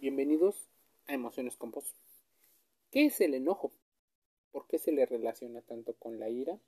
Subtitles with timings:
[0.00, 0.70] Bienvenidos
[1.08, 1.94] a Emociones con Voz.
[2.90, 3.70] ¿Qué es el enojo?
[4.50, 6.58] ¿Por qué se le relaciona tanto con la ira?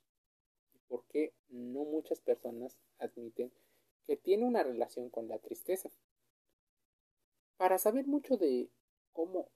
[0.75, 3.51] ¿Y por qué no muchas personas admiten
[4.05, 5.89] que tiene una relación con la tristeza?
[7.57, 8.69] Para saber mucho de
[9.13, 9.49] cómo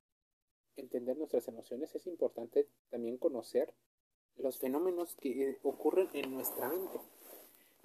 [0.75, 3.75] entender nuestras emociones es importante también conocer
[4.37, 6.99] los fenómenos que ocurren en nuestra mente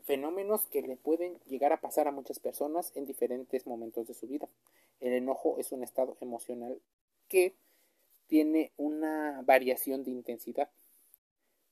[0.04, 4.26] fenómenos que le pueden llegar a pasar a muchas personas en diferentes momentos de su
[4.26, 4.48] vida.
[5.02, 6.80] El enojo es un estado emocional
[7.26, 7.56] que
[8.28, 10.70] tiene una variación de intensidad.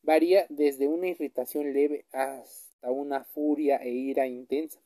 [0.02, 4.80] Varía desde una irritación leve hasta una furia e ira intensa.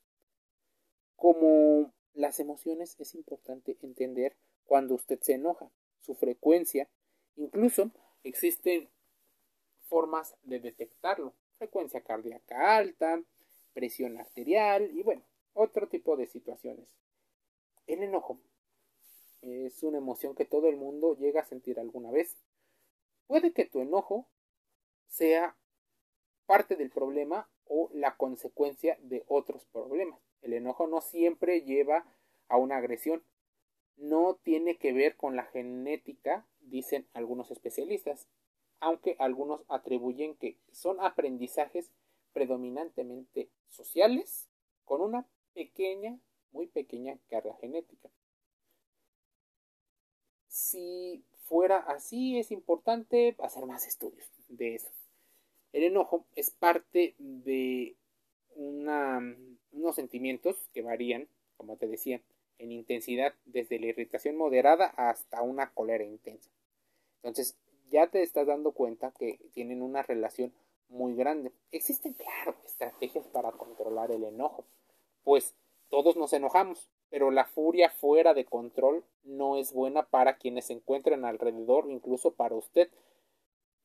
[1.16, 5.70] Como las emociones es importante entender cuando usted se enoja,
[6.02, 6.86] su frecuencia,
[7.36, 7.92] incluso
[8.24, 8.90] existen
[9.88, 11.32] formas de detectarlo.
[11.56, 13.22] Frecuencia cardíaca alta,
[13.72, 15.22] presión arterial y bueno,
[15.54, 17.03] otro tipo de situaciones.
[17.86, 18.38] El enojo
[19.42, 22.36] es una emoción que todo el mundo llega a sentir alguna vez.
[23.26, 24.26] Puede que tu enojo
[25.06, 25.56] sea
[26.46, 30.20] parte del problema o la consecuencia de otros problemas.
[30.42, 32.06] El enojo no siempre lleva
[32.48, 33.22] a una agresión.
[33.96, 38.28] No tiene que ver con la genética, dicen algunos especialistas,
[38.80, 41.90] aunque algunos atribuyen que son aprendizajes
[42.32, 44.48] predominantemente sociales
[44.84, 46.18] con una pequeña,
[46.54, 48.08] muy pequeña carga genética.
[50.48, 54.90] Si fuera así, es importante hacer más estudios de eso.
[55.72, 57.96] El enojo es parte de
[58.54, 62.22] unos sentimientos que varían, como te decía,
[62.58, 66.48] en intensidad desde la irritación moderada hasta una cólera intensa.
[67.16, 67.56] Entonces,
[67.90, 70.52] ya te estás dando cuenta que tienen una relación
[70.88, 71.52] muy grande.
[71.72, 74.64] Existen, claro, estrategias para controlar el enojo,
[75.24, 75.54] pues
[75.94, 80.72] todos nos enojamos, pero la furia fuera de control no es buena para quienes se
[80.72, 82.90] encuentran alrededor, incluso para usted.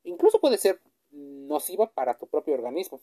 [0.01, 3.00] Incluso puede ser nociva para tu propio organismo.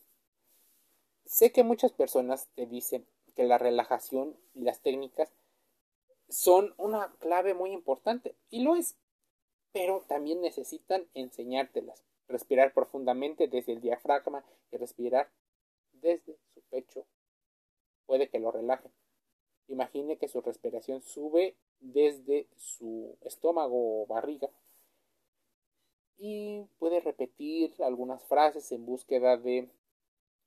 [1.25, 5.33] Sé que muchas personas te dicen que la relajación y las técnicas
[6.29, 8.97] son una clave muy importante, y lo es,
[9.71, 15.31] pero también necesitan enseñártelas respirar profundamente desde el diafragma y respirar
[15.93, 17.07] desde su pecho.
[18.07, 18.91] Puede que lo relaje.
[19.69, 24.49] Imagine que su respiración sube desde su estómago o barriga
[26.19, 29.69] y puede repetir algunas frases en búsqueda de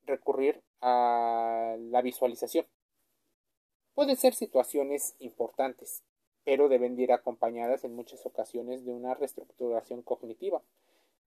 [0.06, 2.66] recurrir a la visualización.
[3.94, 6.04] Pueden ser situaciones importantes,
[6.44, 10.64] pero deben ir acompañadas en muchas ocasiones de una reestructuración cognitiva.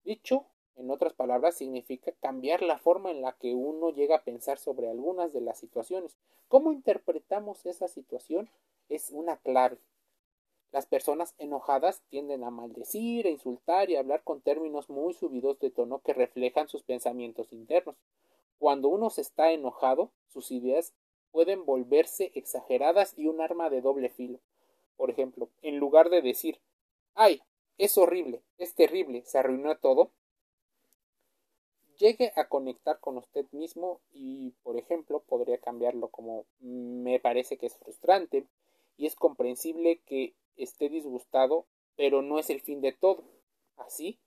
[0.04, 4.58] Dicho, en otras palabras, significa cambiar la forma en la que uno llega a pensar
[4.58, 6.16] sobre algunas de las situaciones.
[6.48, 8.48] ¿Cómo interpretamos esa situación?
[8.88, 9.78] Es una clave.
[10.72, 15.58] Las personas enojadas tienden a maldecir, a insultar y a hablar con términos muy subidos
[15.58, 17.96] de tono que reflejan sus pensamientos internos.
[18.58, 20.92] Cuando uno se está enojado, sus ideas
[21.30, 24.40] pueden volverse exageradas y un arma de doble filo.
[24.96, 26.60] Por ejemplo, en lugar de decir,
[27.14, 27.42] ay,
[27.78, 30.10] es horrible, es terrible, se arruinó todo.
[31.98, 37.66] Llegue a conectar con usted mismo y, por ejemplo, podría cambiarlo como me parece que
[37.66, 38.46] es frustrante
[38.96, 43.24] y es comprensible que esté disgustado, pero no es el fin de todo.
[43.76, 44.18] Así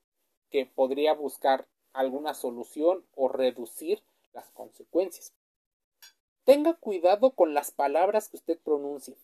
[0.49, 4.01] que podría buscar alguna solución o reducir
[4.33, 5.33] las consecuencias.
[6.43, 9.15] Tenga cuidado con las palabras que usted pronuncie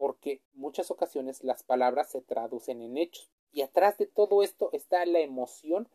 [0.00, 3.30] porque muchas ocasiones las palabras se traducen en hechos.
[3.52, 5.90] Y atrás de todo esto está la emoción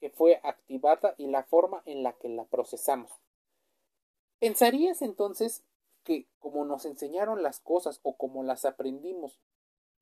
[0.00, 3.10] que fue activada y la forma en la que la procesamos.
[4.38, 5.64] ¿Pensarías entonces
[6.04, 9.40] que como nos enseñaron las cosas o como las aprendimos,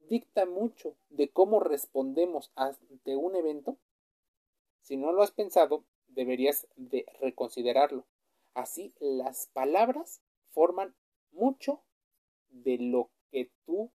[0.01, 3.79] dicta mucho de cómo respondemos ante un evento?
[4.83, 8.05] Si no lo has pensado, deberías de reconsiderarlo.
[8.55, 10.95] Así las palabras forman
[11.33, 11.83] mucho
[12.51, 13.91] de lo que tú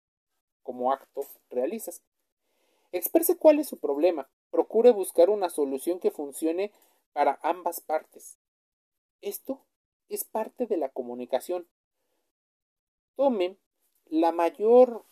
[0.63, 2.03] como acto realizas.
[2.93, 4.29] Exprese cuál es su problema.
[4.51, 6.73] Procure buscar una solución que funcione
[7.13, 8.39] para ambas partes.
[9.21, 9.61] Esto
[10.09, 11.67] es parte de la comunicación.
[13.17, 13.57] Tome
[14.07, 15.05] la mayor,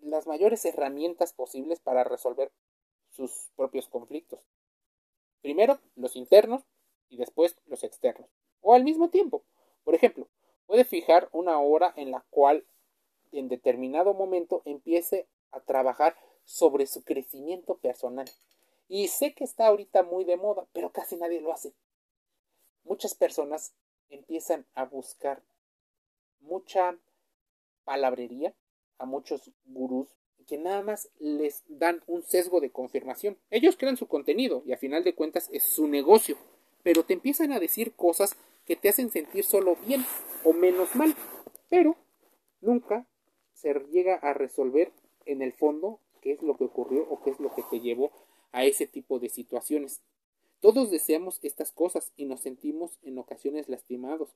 [0.00, 2.52] las mayores herramientas posibles para resolver
[3.10, 4.40] sus propios conflictos.
[5.40, 6.62] Primero los internos
[7.08, 8.28] y después los externos.
[8.60, 9.42] O al mismo tiempo.
[9.84, 10.28] Por ejemplo,
[10.66, 12.66] puede fijar una hora en la cual
[13.32, 18.26] en determinado momento empiece a trabajar sobre su crecimiento personal.
[18.88, 21.72] Y sé que está ahorita muy de moda, pero casi nadie lo hace.
[22.84, 23.74] Muchas personas
[24.08, 25.42] empiezan a buscar
[26.40, 26.96] mucha
[27.84, 28.54] palabrería,
[28.98, 30.08] a muchos gurús
[30.46, 33.36] que nada más les dan un sesgo de confirmación.
[33.50, 36.36] Ellos crean su contenido y a final de cuentas es su negocio,
[36.82, 40.04] pero te empiezan a decir cosas que te hacen sentir solo bien
[40.44, 41.14] o menos mal,
[41.68, 41.96] pero
[42.60, 43.06] nunca
[43.54, 44.92] se llega a resolver
[45.24, 48.12] en el fondo qué es lo que ocurrió o qué es lo que te llevó
[48.56, 50.00] a ese tipo de situaciones.
[50.60, 54.30] Todos deseamos estas cosas y nos sentimos en ocasiones lastimados,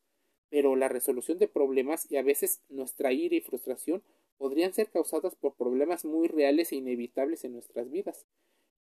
[0.51, 4.03] pero la resolución de problemas y a veces nuestra ira y frustración
[4.37, 8.27] podrían ser causadas por problemas muy reales e inevitables en nuestras vidas.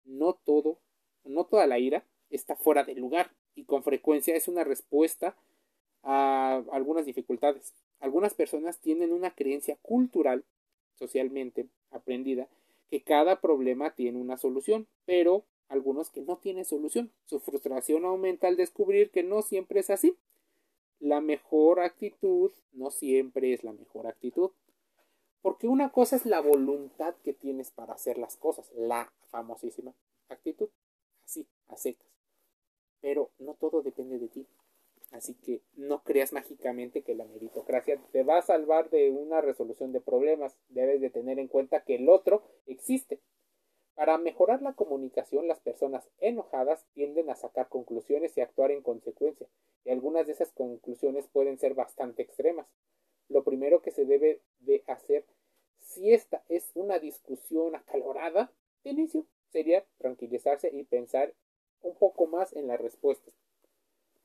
[0.04, 0.76] No todo,
[1.24, 5.38] no toda la ira está fuera de lugar y con frecuencia es una respuesta
[6.02, 7.72] a algunas dificultades.
[7.98, 10.44] Algunas personas tienen una creencia cultural,
[10.96, 12.46] socialmente aprendida,
[12.90, 17.12] que cada problema tiene una solución, pero algunos que no tienen solución.
[17.24, 20.18] Su frustración aumenta al descubrir que no siempre es así.
[20.98, 24.50] La mejor actitud no siempre es la mejor actitud.
[25.40, 29.94] Porque una cosa es la voluntad que tienes para hacer las cosas, la famosísima
[30.28, 30.68] actitud,
[31.24, 32.06] así, a secas.
[33.00, 34.46] Pero no todo depende de ti.
[35.10, 39.92] Así que no creas mágicamente que la meritocracia te va a salvar de una resolución
[39.92, 40.56] de problemas.
[40.68, 43.20] Debes de tener en cuenta que el otro existe.
[43.94, 49.46] Para mejorar la comunicación, las personas enojadas tienden a sacar conclusiones y actuar en consecuencia,
[49.84, 52.66] y algunas de esas conclusiones pueden ser bastante extremas.
[53.28, 55.26] Lo primero que se debe de hacer
[55.80, 58.52] si esta es una discusión acalorada
[58.84, 61.34] de inicio sería tranquilizarse y pensar
[61.82, 63.34] un poco más en las respuestas.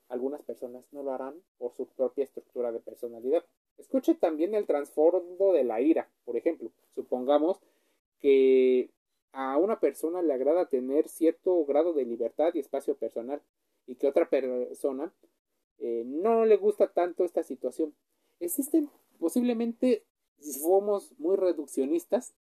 [0.08, 3.44] Algunas personas no lo harán por su propia estructura de personalidad.
[3.76, 6.08] Escuche también el trasfondo de la ira.
[6.24, 7.58] Por ejemplo, supongamos
[8.20, 8.90] que
[9.32, 13.42] a una persona le agrada tener cierto grado de libertad y espacio personal
[13.86, 15.12] y que otra persona
[15.78, 17.94] eh, no le gusta tanto esta situación.
[18.40, 18.88] Existen
[19.18, 20.04] posiblemente,
[20.38, 22.34] si somos muy reduccionistas,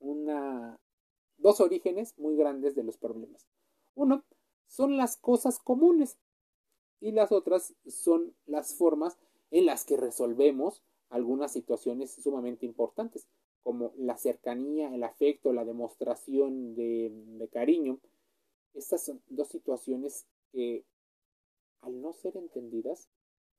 [0.00, 0.78] una,
[1.38, 3.46] dos orígenes muy grandes de los problemas.
[3.94, 4.24] Uno
[4.66, 6.18] son las cosas comunes
[7.00, 9.18] y las otras son las formas
[9.50, 13.26] en las que resolvemos algunas situaciones sumamente importantes,
[13.62, 17.98] como la cercanía, el afecto, la demostración de, cariño.
[18.74, 20.84] Estas son dos situaciones que,
[21.80, 23.08] al no ser entendidas,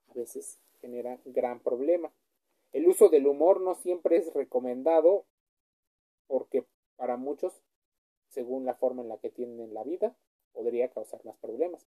[0.09, 2.11] a veces generan gran problema.
[2.71, 5.25] El uso del humor no siempre es recomendado
[6.27, 6.65] porque
[6.95, 7.53] para muchos,
[8.29, 10.15] según la forma en la que tienen la vida,
[10.53, 11.87] podría causar más problemas.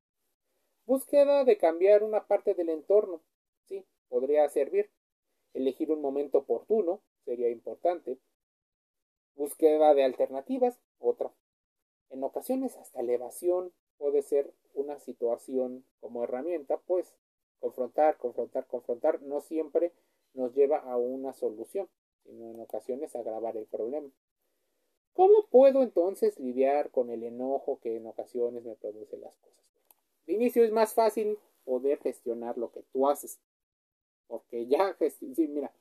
[0.86, 3.22] Búsqueda de cambiar una parte del entorno.
[3.68, 4.90] Sí, podría servir.
[5.54, 8.18] Elegir un momento oportuno sería importante.
[9.36, 11.32] Búsqueda de alternativas, otra.
[12.10, 17.16] En ocasiones hasta elevación puede ser una situación como herramienta, pues
[17.60, 19.94] confrontar, confrontar, confrontar no siempre
[20.34, 21.88] nos lleva a una solución,
[22.24, 24.12] sino en ocasiones agravar el problema.
[25.14, 29.64] ¿Cómo puedo entonces lidiar con el enojo que en ocasiones me produce las cosas?
[30.25, 33.40] De inicio es más fácil poder gestionar lo que tú haces.
[34.28, 35.74] Porque ya, sí, mira,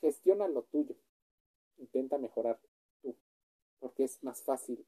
[0.00, 0.94] gestiona lo tuyo.
[1.78, 2.58] Intenta mejorar
[3.02, 3.14] tú.
[3.78, 4.84] Porque es más fácil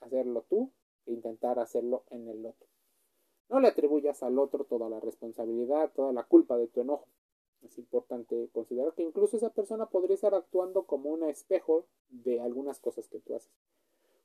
[0.00, 0.70] hacerlo tú
[1.04, 2.68] que intentar hacerlo en el otro.
[3.48, 7.06] No le atribuyas al otro toda la responsabilidad, toda la culpa de tu enojo.
[7.62, 12.80] Es importante considerar que incluso esa persona podría estar actuando como un espejo de algunas
[12.80, 13.50] cosas que tú haces.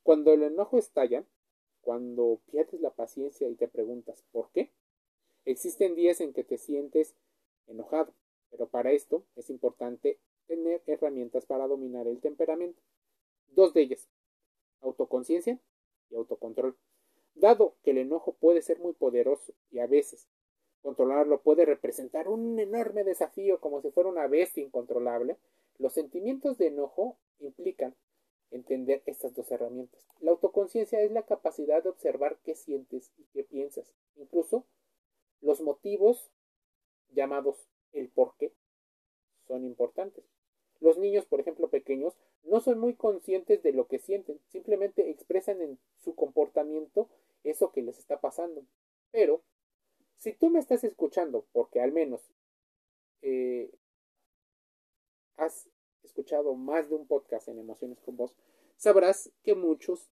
[0.04, 1.26] Cuando el enojo estalla,
[1.86, 4.72] cuando pierdes la paciencia y te preguntas ¿por qué?
[5.46, 7.16] Existen días en que te sientes
[7.68, 8.12] enojado,
[8.50, 12.82] pero para esto es importante tener herramientas para dominar el temperamento.
[13.50, 14.10] Dos de ellas,
[14.82, 15.60] autoconciencia
[16.10, 16.76] y autocontrol.
[17.36, 20.28] Dado que el enojo puede ser muy poderoso y a veces
[20.82, 25.38] controlarlo puede representar un enorme desafío como si fuera una bestia incontrolable,
[25.78, 27.96] los sentimientos de enojo implican
[28.56, 30.02] entender estas dos herramientas.
[30.22, 33.94] La autoconciencia es la capacidad de observar qué sientes y qué piensas.
[34.16, 34.66] Incluso
[35.42, 36.32] los motivos
[37.12, 38.54] llamados el por qué
[39.48, 40.24] son importantes.
[40.80, 45.62] Los niños, por ejemplo, pequeños, no son muy conscientes de lo que sienten, simplemente expresan
[45.62, 47.10] en su comportamiento
[47.44, 48.66] eso que les está pasando.
[49.12, 49.42] Pero,
[50.18, 52.22] si tú me estás escuchando, porque al menos
[53.22, 53.72] eh,
[55.38, 55.70] has
[56.06, 58.36] escuchado más de un podcast en Emociones con Vos,
[58.78, 60.10] sabrás que muchos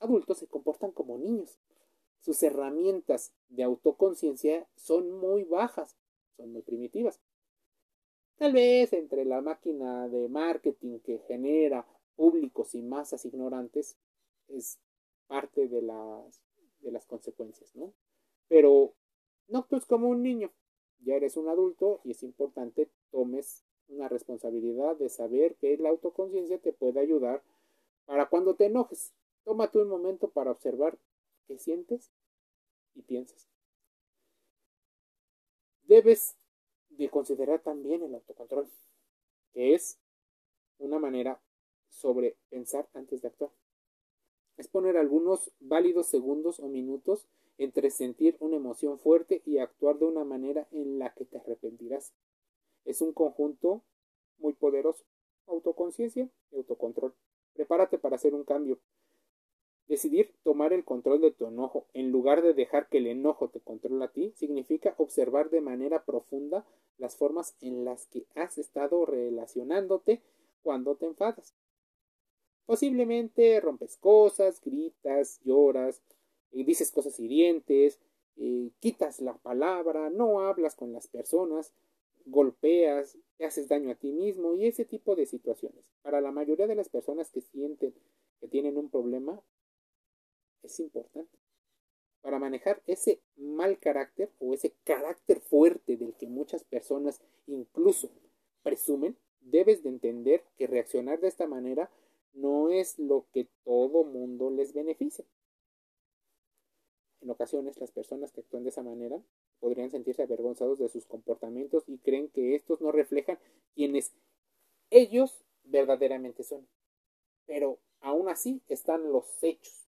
[0.00, 1.58] adultos se comportan como niños.
[2.20, 5.96] Sus herramientas de autoconciencia son muy bajas,
[6.36, 7.20] son muy primitivas.
[8.36, 11.86] Tal vez entre la máquina de marketing que genera
[12.16, 13.96] públicos y masas ignorantes
[14.48, 14.78] es
[15.26, 16.42] parte de las,
[16.80, 17.92] de las consecuencias, ¿no?
[18.48, 18.94] Pero
[19.48, 20.52] no actúes como un niño,
[21.00, 23.64] ya eres un adulto y es importante tomes
[24.08, 27.42] responsabilidad de saber que la autoconciencia te puede ayudar
[28.06, 29.12] para cuando te enojes.
[29.44, 30.98] Tómate un momento para observar
[31.46, 32.10] qué sientes
[32.94, 33.48] y piensas.
[35.84, 36.36] Debes
[36.90, 38.68] de considerar también el autocontrol,
[39.52, 39.98] que es
[40.78, 41.40] una manera
[41.88, 43.50] sobre pensar antes de actuar.
[44.56, 47.26] Es poner algunos válidos segundos o minutos
[47.58, 52.12] entre sentir una emoción fuerte y actuar de una manera en la que te arrepentirás.
[52.84, 53.82] Es un conjunto
[54.42, 55.04] muy poderoso.
[55.46, 57.14] Autoconciencia y autocontrol.
[57.54, 58.78] Prepárate para hacer un cambio.
[59.88, 63.60] Decidir tomar el control de tu enojo en lugar de dejar que el enojo te
[63.60, 66.64] controle a ti significa observar de manera profunda
[66.98, 70.22] las formas en las que has estado relacionándote
[70.62, 71.54] cuando te enfadas.
[72.64, 76.00] Posiblemente rompes cosas, gritas, lloras,
[76.52, 77.98] y dices cosas hirientes,
[78.36, 81.72] eh, quitas la palabra, no hablas con las personas,
[82.26, 85.84] golpeas, te haces daño a ti mismo y ese tipo de situaciones.
[86.02, 87.94] Para la mayoría de las personas que sienten
[88.40, 89.40] que tienen un problema,
[90.62, 91.38] es importante.
[92.20, 98.10] Para manejar ese mal carácter o ese carácter fuerte del que muchas personas incluso
[98.62, 101.90] presumen, debes de entender que reaccionar de esta manera
[102.32, 105.24] no es lo que todo mundo les beneficia.
[107.20, 109.22] En ocasiones las personas que actúan de esa manera
[109.62, 113.38] podrían sentirse avergonzados de sus comportamientos y creen que estos no reflejan
[113.76, 114.12] quienes
[114.90, 116.66] ellos verdaderamente son.
[117.46, 119.88] Pero aún así están los hechos.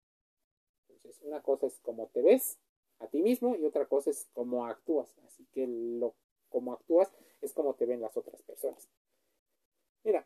[0.87, 2.57] Entonces, una cosa es cómo te ves
[2.99, 5.13] a ti mismo y otra cosa es cómo actúas.
[5.25, 6.15] Así que lo
[6.47, 8.87] cómo actúas es como te ven las otras personas.
[10.05, 10.25] Mira,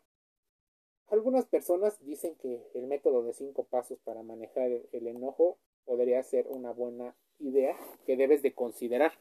[1.08, 6.46] algunas personas dicen que el método de cinco pasos para manejar el enojo podría ser
[6.46, 9.12] una buena idea que debes de considerar.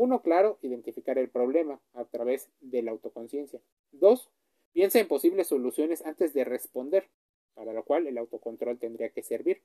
[0.00, 3.60] Uno, claro, identificar el problema a través de la autoconciencia.
[3.92, 4.30] Dos,
[4.72, 7.10] piensa en posibles soluciones antes de responder,
[7.52, 9.60] para lo cual el autocontrol tendría que servir.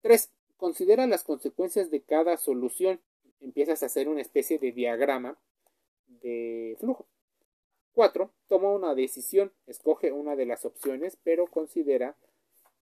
[0.00, 3.00] Tres, considera las consecuencias de cada solución.
[3.40, 5.36] Empiezas a hacer una especie de diagrama
[6.06, 7.08] de flujo.
[7.94, 8.30] 4.
[8.46, 12.16] Toma una decisión, escoge una de las opciones, pero considera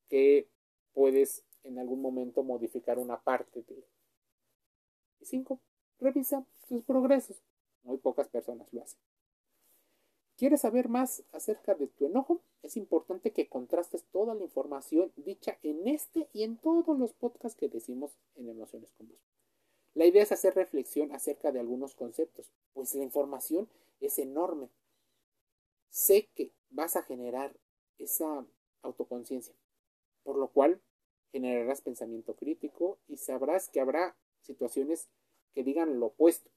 [0.09, 0.47] que
[0.93, 3.85] puedes en algún momento modificar una parte de.
[5.19, 5.61] Y 5.
[6.05, 7.43] Revisa tus progresos.
[7.83, 9.01] Muy pocas personas lo hacen.
[10.37, 12.41] ¿Quieres saber más acerca de tu enojo?
[12.63, 17.59] Es importante que contrastes toda la información dicha en este y en todos los podcasts
[17.59, 19.19] que decimos en Emociones con Vos.
[19.95, 23.69] La idea es hacer reflexión acerca de algunos conceptos, pues la información
[24.01, 24.69] es enorme
[25.95, 27.57] sé que vas a generar
[27.99, 28.45] esa
[28.83, 29.55] autoconciencia,
[30.25, 30.83] por lo cual
[31.31, 35.09] generarás pensamiento crítico y sabrás que habrá situaciones
[35.55, 36.51] que digan lo opuesto,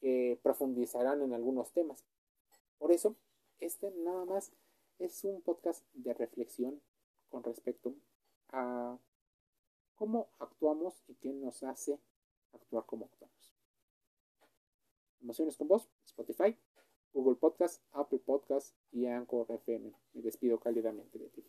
[0.00, 2.04] que profundizarán en algunos temas.
[2.78, 3.16] Por eso,
[3.60, 4.52] este nada más
[4.98, 6.82] es un podcast de reflexión
[7.28, 7.94] con respecto
[8.50, 8.98] a
[9.94, 11.98] cómo actuamos y qué nos hace
[12.52, 13.54] actuar como actuamos.
[15.20, 16.56] Emociones con vos, Spotify,
[17.12, 19.92] Google Podcast, Apple Podcast y Anchor FM.
[20.12, 21.44] Me despido cálidamente de ti.